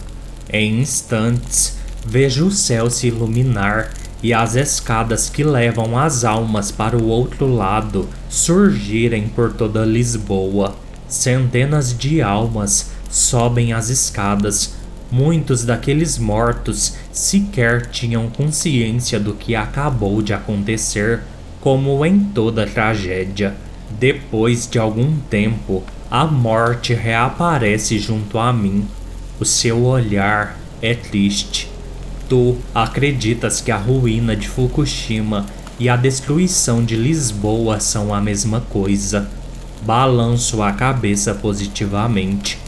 Em 0.54 0.82
instantes, 0.82 1.78
vejo 2.06 2.48
o 2.48 2.52
céu 2.52 2.90
se 2.90 3.08
iluminar 3.08 3.92
e 4.22 4.34
as 4.34 4.56
escadas 4.56 5.30
que 5.30 5.44
levam 5.44 5.98
as 5.98 6.24
almas 6.24 6.72
para 6.72 6.98
o 6.98 7.08
outro 7.08 7.48
lado 7.48 8.08
surgirem 8.30 9.28
por 9.30 9.54
toda 9.54 9.86
Lisboa. 9.86 10.76
Centenas 11.08 11.98
de 11.98 12.22
almas 12.22 12.92
sobem 13.10 13.74
as 13.74 13.90
escadas. 13.90 14.76
Muitos 15.12 15.66
daqueles 15.66 16.18
mortos 16.18 16.96
sequer 17.12 17.88
tinham 17.88 18.30
consciência 18.30 19.20
do 19.20 19.34
que 19.34 19.56
acabou 19.56 20.22
de 20.22 20.34
acontecer, 20.34 21.22
como 21.60 22.06
em 22.06 22.20
toda 22.20 22.68
tragédia. 22.68 23.56
Depois 23.90 24.70
de 24.70 24.80
algum 24.80 25.18
tempo, 25.30 25.84
a 26.10 26.26
morte 26.26 26.94
reaparece 26.94 28.00
junto 28.00 28.38
a 28.38 28.54
mim. 28.54 28.88
O 29.42 29.46
seu 29.46 29.86
olhar 29.86 30.56
é 30.84 30.94
triste 30.94 31.68
Tu 32.30 32.58
acreditas 32.76 33.60
que 33.60 33.72
a 33.72 33.76
ruína 33.76 34.36
de 34.36 34.48
Fukushima 34.48 35.48
e 35.80 35.90
a 35.90 35.96
destruição 35.96 36.86
de 36.86 36.96
Lisboa 36.96 37.80
são 37.80 38.14
a 38.14 38.22
mesma 38.22 38.62
coisa. 38.62 39.28
Balanço 39.82 40.62
a 40.62 40.72
cabeça 40.74 41.34
positivamente. 41.34 42.60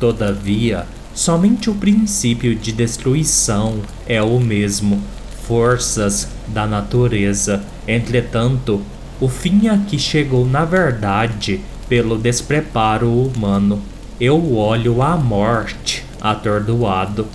Todavia, 0.00 0.86
somente 1.14 1.68
o 1.68 1.74
princípio 1.74 2.54
de 2.54 2.72
destruição 2.72 3.82
é 4.08 4.22
o 4.22 4.40
mesmo, 4.40 5.02
forças 5.46 6.28
da 6.48 6.66
natureza. 6.66 7.62
Entretanto, 7.86 8.80
o 9.20 9.28
fim 9.28 9.68
aqui 9.68 9.98
chegou 9.98 10.46
na 10.46 10.64
verdade 10.64 11.60
pelo 11.90 12.16
despreparo 12.16 13.12
humano. 13.12 13.82
Eu 14.18 14.56
olho 14.56 15.02
a 15.02 15.14
morte 15.14 16.05
atordoado. 16.30 17.26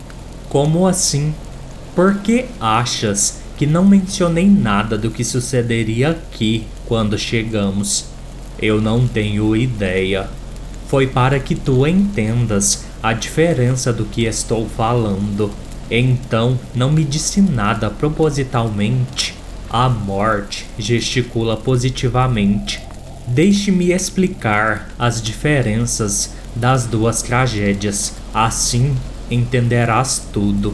Como 0.50 0.88
assim? 0.88 1.34
Por 1.96 2.16
que 2.20 2.46
achas 2.60 3.42
que 3.58 3.66
não 3.66 3.86
mencionei 3.86 4.48
nada 4.48 4.98
do 4.98 5.12
que 5.12 5.24
sucederia 5.24 6.12
aqui 6.12 6.66
quando 6.88 7.18
chegamos? 7.18 8.06
Eu 8.60 8.82
não 8.82 9.08
tenho 9.08 9.56
ideia. 9.56 10.30
Foi 10.88 11.08
para 11.08 11.40
que 11.40 11.56
tu 11.56 11.88
entendas 11.88 12.86
a 13.02 13.14
diferença 13.14 13.92
do 13.92 14.06
que 14.06 14.26
estou 14.26 14.68
falando. 14.68 15.52
Então, 15.90 16.60
não 16.74 16.92
me 16.92 17.04
disse 17.04 17.42
nada 17.42 17.90
propositalmente. 17.90 19.36
A 19.70 19.88
morte 19.90 20.66
gesticula 20.78 21.56
positivamente. 21.56 22.80
Deixe-me 23.28 23.94
explicar 23.94 24.90
as 25.00 25.22
diferenças 25.22 26.34
das 26.56 26.86
duas 26.86 27.22
tragédias. 27.22 28.14
Assim 28.34 28.96
entenderás 29.30 30.28
tudo. 30.32 30.74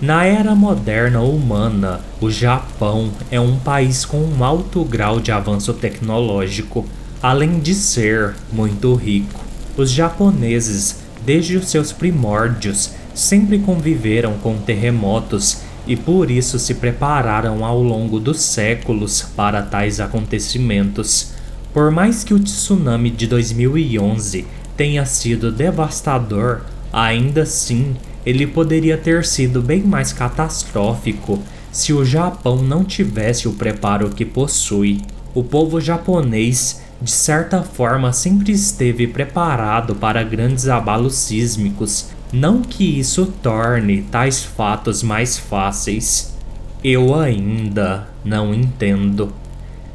Na 0.00 0.24
era 0.24 0.54
moderna 0.54 1.20
humana, 1.22 2.00
o 2.20 2.30
Japão 2.30 3.10
é 3.30 3.40
um 3.40 3.58
país 3.58 4.04
com 4.04 4.18
um 4.18 4.44
alto 4.44 4.84
grau 4.84 5.20
de 5.20 5.32
avanço 5.32 5.72
tecnológico, 5.72 6.84
além 7.22 7.58
de 7.60 7.74
ser 7.74 8.34
muito 8.52 8.94
rico. 8.94 9.40
Os 9.76 9.90
japoneses, 9.90 10.96
desde 11.24 11.56
os 11.56 11.68
seus 11.68 11.90
primórdios, 11.90 12.90
sempre 13.14 13.58
conviveram 13.58 14.34
com 14.34 14.58
terremotos 14.58 15.62
e 15.86 15.96
por 15.96 16.30
isso 16.30 16.58
se 16.58 16.74
prepararam 16.74 17.64
ao 17.64 17.82
longo 17.82 18.18
dos 18.18 18.40
séculos 18.40 19.22
para 19.36 19.62
tais 19.62 20.00
acontecimentos. 20.00 21.32
Por 21.72 21.90
mais 21.90 22.22
que 22.22 22.34
o 22.34 22.38
tsunami 22.38 23.10
de 23.10 23.26
2011 23.26 24.46
tenha 24.76 25.04
sido 25.06 25.52
devastador, 25.52 26.62
ainda 26.92 27.42
assim 27.42 27.96
ele 28.24 28.46
poderia 28.46 28.96
ter 28.96 29.24
sido 29.24 29.60
bem 29.60 29.82
mais 29.82 30.12
catastrófico 30.12 31.42
se 31.70 31.92
o 31.92 32.04
Japão 32.04 32.62
não 32.62 32.84
tivesse 32.84 33.48
o 33.48 33.52
preparo 33.52 34.10
que 34.10 34.24
possui. 34.24 35.02
O 35.34 35.42
povo 35.42 35.80
japonês, 35.80 36.82
de 37.02 37.10
certa 37.10 37.62
forma, 37.62 38.12
sempre 38.12 38.52
esteve 38.52 39.06
preparado 39.06 39.94
para 39.94 40.22
grandes 40.22 40.68
abalos 40.68 41.16
sísmicos, 41.16 42.10
não 42.32 42.62
que 42.62 42.98
isso 42.98 43.26
torne 43.42 44.02
tais 44.02 44.42
fatos 44.42 45.02
mais 45.02 45.36
fáceis. 45.36 46.34
Eu 46.82 47.14
ainda 47.14 48.06
não 48.24 48.54
entendo. 48.54 49.32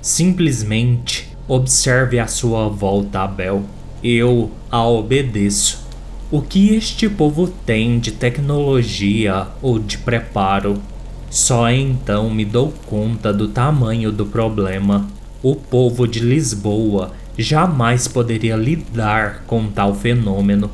Simplesmente 0.01 1.29
observe 1.47 2.19
a 2.19 2.27
sua 2.27 2.67
volta, 2.67 3.21
Abel. 3.21 3.63
Eu 4.03 4.51
a 4.71 4.81
obedeço. 4.87 5.85
O 6.31 6.41
que 6.41 6.75
este 6.75 7.09
povo 7.09 7.47
tem 7.65 7.99
de 7.99 8.11
tecnologia 8.11 9.47
ou 9.61 9.77
de 9.77 9.97
preparo? 9.97 10.81
Só 11.29 11.69
então 11.69 12.29
me 12.29 12.45
dou 12.45 12.73
conta 12.85 13.33
do 13.33 13.47
tamanho 13.49 14.11
do 14.11 14.25
problema. 14.25 15.07
O 15.43 15.55
povo 15.55 16.07
de 16.07 16.19
Lisboa 16.19 17.11
jamais 17.37 18.07
poderia 18.07 18.55
lidar 18.55 19.43
com 19.45 19.67
tal 19.67 19.93
fenômeno. 19.93 20.71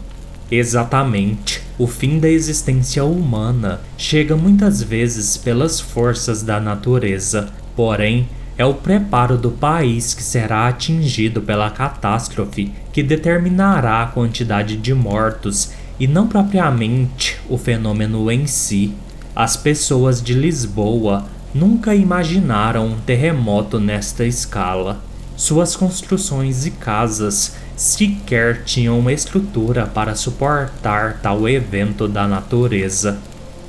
Exatamente, 0.51 1.61
o 1.79 1.88
fim 1.88 2.19
da 2.19 2.29
existência 2.29 3.03
humana 3.03 3.81
chega 3.97 4.35
muitas 4.38 4.83
vezes 4.83 5.35
pelas 5.35 5.79
forças 5.79 6.43
da 6.43 6.59
natureza, 6.59 7.49
porém, 7.75 8.29
é 8.57 8.63
o 8.63 8.73
preparo 8.73 9.38
do 9.38 9.51
país 9.51 10.13
que 10.13 10.23
será 10.23 10.67
atingido 10.67 11.41
pela 11.41 11.69
catástrofe 11.69 12.71
que 12.95 13.03
determinará 13.03 14.03
a 14.03 14.08
quantidade 14.08 14.77
de 14.77 14.93
mortos 14.93 15.71
e 15.99 16.08
não 16.08 16.29
propriamente 16.29 17.38
o 17.49 17.58
fenômeno 17.58 18.31
em 18.31 18.47
si. 18.47 18.93
As 19.36 19.58
pessoas 19.58 20.21
de 20.21 20.34
Lisboa 20.34 21.25
nunca 21.53 21.93
imaginaram 21.93 22.88
um 22.88 22.97
terremoto 22.97 23.81
nesta 23.81 24.23
escala. 24.23 25.01
Suas 25.36 25.75
construções 25.75 26.65
e 26.65 26.71
casas 26.71 27.58
sequer 27.75 28.63
tinham 28.63 28.97
uma 28.97 29.12
estrutura 29.12 29.86
para 29.86 30.15
suportar 30.15 31.19
tal 31.21 31.49
evento 31.49 32.08
da 32.08 32.25
natureza. 32.25 33.19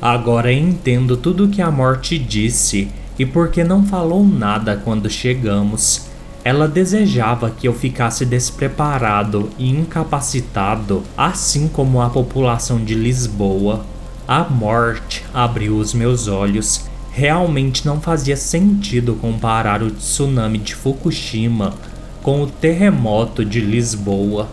Agora 0.01 0.53
entendo 0.53 1.17
tudo 1.17 1.47
o 1.47 1.49
que 1.49 1.61
a 1.61 1.69
morte 1.69 2.17
disse 2.17 2.89
e 3.19 3.27
porque 3.27 3.65
não 3.65 3.85
falou 3.85 4.25
nada 4.25 4.81
quando 4.85 5.11
chegamos. 5.11 6.07
Ela 6.47 6.69
desejava 6.69 7.51
que 7.51 7.67
eu 7.67 7.75
ficasse 7.75 8.25
despreparado 8.25 9.51
e 9.59 9.69
incapacitado, 9.69 11.03
assim 11.19 11.67
como 11.67 12.01
a 12.01 12.09
população 12.09 12.79
de 12.85 12.95
Lisboa. 12.95 13.85
A 14.29 14.45
morte 14.45 15.25
abriu 15.35 15.77
os 15.77 15.93
meus 15.93 16.29
olhos. 16.29 16.89
Realmente 17.11 17.85
não 17.85 18.01
fazia 18.01 18.37
sentido 18.37 19.17
comparar 19.17 19.83
o 19.83 19.91
tsunami 19.91 20.59
de 20.59 20.77
Fukushima 20.77 21.75
com 22.23 22.41
o 22.41 22.47
terremoto 22.47 23.45
de 23.45 23.61
Lisboa. 23.61 24.47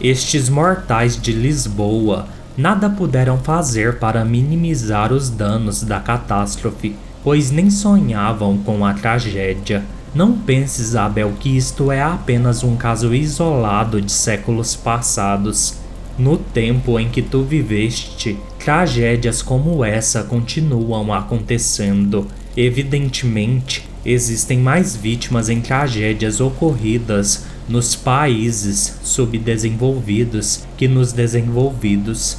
Estes 0.00 0.48
mortais 0.48 1.16
de 1.16 1.30
Lisboa 1.30 2.26
nada 2.56 2.90
puderam 2.90 3.38
fazer 3.38 4.00
para 4.00 4.24
minimizar 4.24 5.12
os 5.12 5.30
danos 5.30 5.84
da 5.84 6.00
catástrofe, 6.00 6.96
pois 7.22 7.52
nem 7.52 7.70
sonhavam 7.70 8.58
com 8.58 8.84
a 8.84 8.92
tragédia. 8.94 9.84
Não 10.16 10.32
pense, 10.32 10.80
Isabel, 10.80 11.34
que 11.38 11.54
isto 11.58 11.92
é 11.92 12.00
apenas 12.00 12.64
um 12.64 12.74
caso 12.74 13.14
isolado 13.14 14.00
de 14.00 14.10
séculos 14.10 14.74
passados. 14.74 15.74
No 16.18 16.38
tempo 16.38 16.98
em 16.98 17.10
que 17.10 17.20
tu 17.20 17.42
viveste, 17.42 18.38
tragédias 18.58 19.42
como 19.42 19.84
essa 19.84 20.22
continuam 20.22 21.12
acontecendo. 21.12 22.26
Evidentemente, 22.56 23.86
existem 24.06 24.58
mais 24.58 24.96
vítimas 24.96 25.50
em 25.50 25.60
tragédias 25.60 26.40
ocorridas 26.40 27.44
nos 27.68 27.94
países 27.94 28.98
subdesenvolvidos 29.02 30.64
que 30.78 30.88
nos 30.88 31.12
desenvolvidos. 31.12 32.38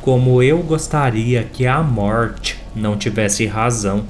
Como 0.00 0.42
eu 0.42 0.62
gostaria 0.62 1.44
que 1.44 1.66
a 1.66 1.82
morte 1.82 2.56
não 2.74 2.96
tivesse 2.96 3.44
razão. 3.44 4.06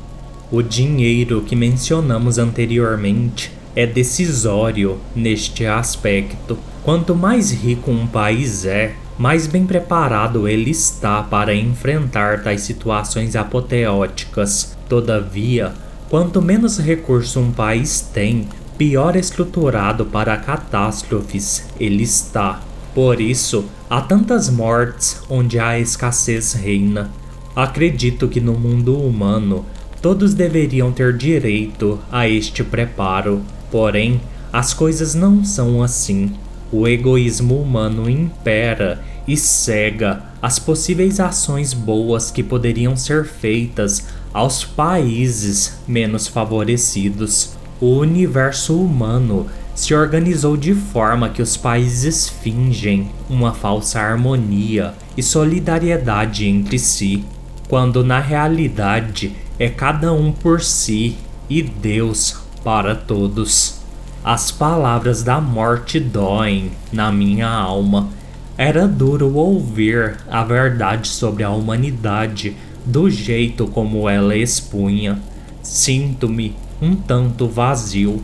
O 0.52 0.62
dinheiro 0.62 1.42
que 1.42 1.54
mencionamos 1.54 2.36
anteriormente 2.36 3.52
é 3.76 3.86
decisório 3.86 4.98
neste 5.14 5.64
aspecto. 5.64 6.58
Quanto 6.82 7.14
mais 7.14 7.52
rico 7.52 7.92
um 7.92 8.04
país 8.04 8.64
é, 8.64 8.96
mais 9.16 9.46
bem 9.46 9.64
preparado 9.64 10.48
ele 10.48 10.72
está 10.72 11.22
para 11.22 11.54
enfrentar 11.54 12.42
tais 12.42 12.62
situações 12.62 13.36
apoteóticas. 13.36 14.76
Todavia, 14.88 15.72
quanto 16.08 16.42
menos 16.42 16.78
recurso 16.78 17.38
um 17.38 17.52
país 17.52 18.00
tem, 18.00 18.48
pior 18.76 19.14
estruturado 19.14 20.04
para 20.04 20.36
catástrofes 20.36 21.68
ele 21.78 22.02
está. 22.02 22.60
Por 22.92 23.20
isso, 23.20 23.66
há 23.88 24.00
tantas 24.00 24.50
mortes 24.50 25.22
onde 25.30 25.60
a 25.60 25.78
escassez 25.78 26.54
reina. 26.54 27.08
Acredito 27.54 28.26
que 28.26 28.40
no 28.40 28.54
mundo 28.54 28.96
humano 28.96 29.64
Todos 30.02 30.32
deveriam 30.32 30.92
ter 30.92 31.14
direito 31.14 31.98
a 32.10 32.26
este 32.26 32.64
preparo, 32.64 33.42
porém, 33.70 34.18
as 34.50 34.72
coisas 34.72 35.14
não 35.14 35.44
são 35.44 35.82
assim. 35.82 36.32
O 36.72 36.88
egoísmo 36.88 37.60
humano 37.60 38.08
impera 38.08 39.04
e 39.28 39.36
cega 39.36 40.22
as 40.40 40.58
possíveis 40.58 41.20
ações 41.20 41.74
boas 41.74 42.30
que 42.30 42.42
poderiam 42.42 42.96
ser 42.96 43.26
feitas 43.26 44.06
aos 44.32 44.64
países 44.64 45.78
menos 45.86 46.26
favorecidos. 46.26 47.54
O 47.78 47.98
universo 47.98 48.80
humano 48.80 49.46
se 49.74 49.94
organizou 49.94 50.56
de 50.56 50.74
forma 50.74 51.28
que 51.28 51.42
os 51.42 51.58
países 51.58 52.26
fingem 52.26 53.10
uma 53.28 53.52
falsa 53.52 54.00
harmonia 54.00 54.94
e 55.14 55.22
solidariedade 55.22 56.46
entre 56.46 56.78
si, 56.78 57.24
quando 57.68 58.02
na 58.02 58.18
realidade 58.18 59.34
é 59.60 59.68
cada 59.68 60.10
um 60.10 60.32
por 60.32 60.62
si 60.62 61.18
e 61.46 61.62
Deus 61.62 62.34
para 62.64 62.94
todos. 62.94 63.78
As 64.24 64.50
palavras 64.50 65.22
da 65.22 65.38
morte 65.38 66.00
doem 66.00 66.72
na 66.90 67.12
minha 67.12 67.46
alma. 67.46 68.08
Era 68.56 68.88
duro 68.88 69.34
ouvir 69.34 70.16
a 70.30 70.42
verdade 70.42 71.08
sobre 71.08 71.44
a 71.44 71.50
humanidade 71.50 72.56
do 72.86 73.10
jeito 73.10 73.66
como 73.66 74.08
ela 74.08 74.34
expunha. 74.34 75.20
Sinto-me 75.62 76.56
um 76.80 76.96
tanto 76.96 77.46
vazio. 77.46 78.22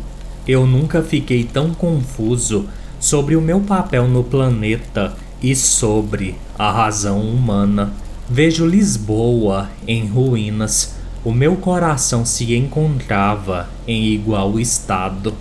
Eu 0.49 0.67
nunca 0.67 1.03
fiquei 1.03 1.45
tão 1.45 1.75
confuso 1.75 2.67
sobre 2.99 3.37
o 3.37 3.43
meu 3.43 3.61
papel 3.61 4.09
no 4.09 4.25
planeta 4.25 5.15
e 5.43 5.55
sobre 5.55 6.35
a 6.59 6.73
razão 6.73 7.21
humana. 7.21 7.93
Vejo 8.27 8.67
Lisboa 8.67 9.69
em 9.87 10.07
ruínas 10.07 10.96
o 11.27 11.33
meu 11.33 11.57
coração 11.57 12.25
se 12.25 12.55
encontrava 12.55 13.69
em 13.85 14.05
igual 14.05 14.61
estado. 14.61 15.35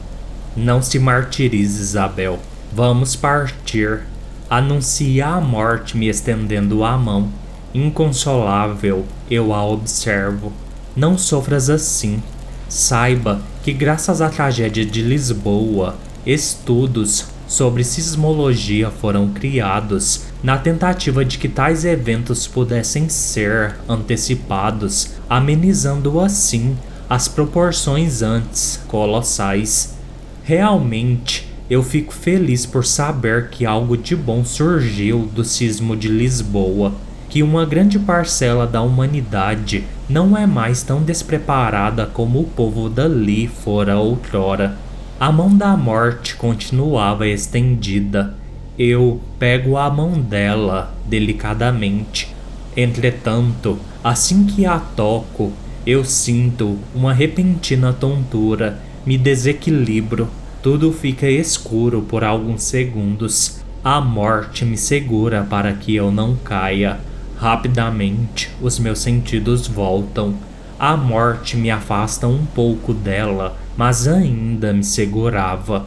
Não 0.57 0.81
se 0.81 0.97
martirize, 0.97 1.79
Isabel. 1.79 2.39
Vamos 2.73 3.15
partir. 3.15 4.01
Anuncia 4.49 5.27
a 5.27 5.39
morte 5.39 5.95
me 5.95 6.07
estendendo 6.09 6.83
a 6.83 6.97
mão. 6.97 7.29
Inconsolável, 7.71 9.05
eu 9.29 9.53
a 9.53 9.63
observo. 9.63 10.51
Não 10.95 11.19
sofras 11.19 11.69
assim. 11.69 12.19
Saiba 12.67 13.39
que, 13.63 13.71
graças 13.71 14.21
à 14.21 14.29
tragédia 14.29 14.83
de 14.83 15.03
Lisboa, 15.03 15.97
estudos 16.25 17.27
sobre 17.47 17.83
sismologia 17.83 18.89
foram 18.89 19.29
criados 19.29 20.23
na 20.43 20.57
tentativa 20.57 21.23
de 21.23 21.37
que 21.37 21.47
tais 21.47 21.85
eventos 21.85 22.47
pudessem 22.47 23.09
ser 23.09 23.75
antecipados, 23.87 25.11
amenizando 25.29 26.19
assim 26.19 26.77
as 27.09 27.27
proporções 27.27 28.21
antes 28.21 28.79
colossais. 28.87 29.95
Realmente, 30.43 31.47
eu 31.69 31.81
fico 31.81 32.13
feliz 32.13 32.65
por 32.65 32.85
saber 32.85 33.49
que 33.49 33.65
algo 33.65 33.97
de 33.97 34.15
bom 34.15 34.45
surgiu 34.45 35.29
do 35.33 35.43
sismo 35.43 35.95
de 35.95 36.07
Lisboa, 36.07 36.93
que 37.27 37.41
uma 37.41 37.65
grande 37.65 37.97
parcela 37.97 38.67
da 38.67 38.81
humanidade 38.81 39.83
não 40.07 40.37
é 40.37 40.45
mais 40.45 40.83
tão 40.83 41.01
despreparada 41.01 42.05
como 42.05 42.39
o 42.39 42.43
povo 42.43 42.87
dali 42.87 43.47
fora 43.47 43.97
outrora. 43.97 44.77
A 45.17 45.31
mão 45.31 45.55
da 45.55 45.77
morte 45.77 46.35
continuava 46.35 47.25
estendida. 47.25 48.35
Eu 48.77 49.21
pego 49.39 49.77
a 49.77 49.89
mão 49.89 50.19
dela 50.19 50.93
delicadamente. 51.05 52.35
Entretanto, 52.75 53.79
assim 54.03 54.45
que 54.45 54.65
a 54.65 54.77
toco, 54.77 55.53
eu 55.87 56.03
sinto 56.03 56.77
uma 56.93 57.13
repentina 57.13 57.93
tontura, 57.93 58.81
me 59.05 59.17
desequilibro, 59.17 60.27
tudo 60.61 60.91
fica 60.91 61.29
escuro 61.29 62.01
por 62.01 62.21
alguns 62.21 62.63
segundos. 62.63 63.61
A 63.81 64.01
morte 64.01 64.65
me 64.65 64.77
segura 64.77 65.47
para 65.49 65.71
que 65.71 65.95
eu 65.95 66.11
não 66.11 66.35
caia. 66.35 66.99
Rapidamente, 67.37 68.51
os 68.61 68.77
meus 68.79 68.99
sentidos 68.99 69.65
voltam. 69.65 70.35
A 70.77 70.97
morte 70.97 71.55
me 71.55 71.71
afasta 71.71 72.27
um 72.27 72.45
pouco 72.45 72.93
dela 72.93 73.55
mas 73.77 74.07
ainda 74.07 74.73
me 74.73 74.83
segurava. 74.83 75.85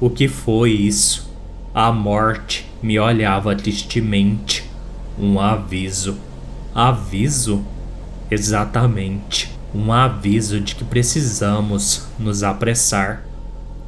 O 0.00 0.10
que 0.10 0.28
foi 0.28 0.70
isso? 0.70 1.30
A 1.74 1.90
morte 1.92 2.66
me 2.82 2.98
olhava 2.98 3.54
tristemente. 3.54 4.64
Um 5.18 5.40
aviso. 5.40 6.18
Aviso? 6.74 7.64
Exatamente. 8.30 9.50
Um 9.74 9.92
aviso 9.92 10.60
de 10.60 10.74
que 10.74 10.84
precisamos 10.84 12.06
nos 12.18 12.42
apressar. 12.42 13.22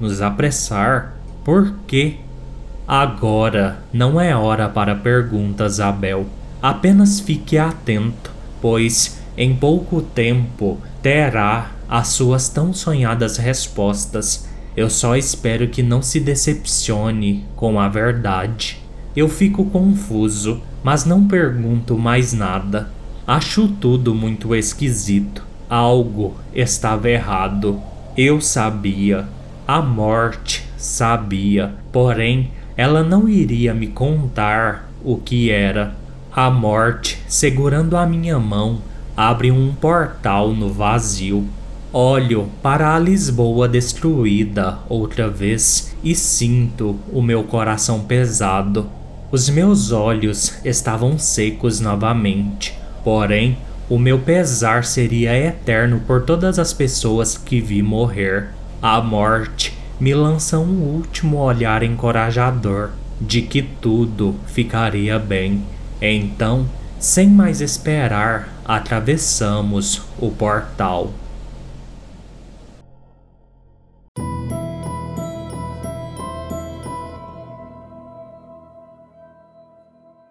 Nos 0.01 0.21
apressar? 0.21 1.17
Por 1.45 1.75
quê? 1.87 2.17
Agora 2.87 3.79
não 3.93 4.21
é 4.21 4.35
hora 4.35 4.69
para 4.69 4.95
perguntas, 4.95 5.79
Abel. 5.79 6.27
Apenas 6.61 7.21
fique 7.21 7.59
atento, 7.59 8.31
pois 8.61 9.21
em 9.37 9.55
pouco 9.55 10.03
tempo 10.03 10.79
terá 11.03 11.71
as 11.89 12.09
suas 12.09 12.49
tão 12.49 12.73
sonhadas 12.73 13.39
respostas. 13.39 14.47
Eu 14.77 14.91
só 14.91 15.17
espero 15.17 15.69
que 15.69 15.83
não 15.83 16.03
se 16.03 16.21
decepcione 16.21 17.45
com 17.57 17.81
a 17.81 17.89
verdade. 17.89 18.81
Eu 19.17 19.29
fico 19.29 19.65
confuso, 19.65 20.61
mas 20.85 21.05
não 21.05 21.27
pergunto 21.27 21.99
mais 21.99 22.33
nada. 22.33 22.91
Acho 23.27 23.69
tudo 23.69 24.15
muito 24.15 24.55
esquisito. 24.55 25.43
Algo 25.69 26.35
estava 26.55 27.11
errado. 27.11 27.81
Eu 28.17 28.41
sabia. 28.41 29.27
A 29.67 29.83
morte 29.83 30.65
sabia. 30.77 31.75
Porém, 31.91 32.51
ela 32.77 33.03
não 33.03 33.29
iria 33.29 33.75
me 33.75 33.89
contar 33.89 34.89
o 35.03 35.17
que 35.17 35.51
era. 35.51 35.95
A 36.35 36.51
morte, 36.51 37.21
segurando 37.27 37.97
a 37.97 38.07
minha 38.07 38.39
mão, 38.39 38.79
abre 39.17 39.51
um 39.51 39.75
portal 39.75 40.53
no 40.53 40.73
vazio. 40.73 41.49
Olho 41.91 42.51
para 42.63 42.95
a 42.95 42.99
Lisboa 42.99 43.67
destruída 43.67 44.79
outra 44.91 45.31
vez 45.31 45.97
e 46.05 46.15
sinto 46.15 46.97
o 47.11 47.23
meu 47.23 47.45
coração 47.45 48.01
pesado. 48.01 48.87
Os 49.33 49.49
meus 49.49 49.91
olhos 49.91 50.53
estavam 50.67 51.19
secos 51.19 51.81
novamente, 51.81 52.79
porém, 53.03 53.57
o 53.89 53.99
meu 53.99 54.19
pesar 54.19 54.85
seria 54.85 55.35
eterno 55.35 56.03
por 56.07 56.25
todas 56.25 56.59
as 56.59 56.75
pessoas 56.75 57.39
que 57.39 57.59
vi 57.59 57.83
morrer. 57.83 58.51
A 58.83 59.01
morte 59.01 59.73
me 59.99 60.13
lança 60.13 60.59
um 60.59 60.83
último 60.83 61.39
olhar 61.39 61.83
encorajador 61.83 62.91
de 63.19 63.41
que 63.41 63.63
tudo 63.63 64.35
ficaria 64.47 65.19
bem. 65.19 65.65
Então, 66.03 66.69
sem 66.99 67.31
mais 67.31 67.63
esperar, 67.63 68.47
atravessamos 68.67 70.03
o 70.19 70.31
portal. 70.31 71.15